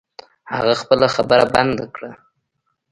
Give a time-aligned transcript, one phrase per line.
[0.55, 2.11] هغه خپله خبره بند کړه.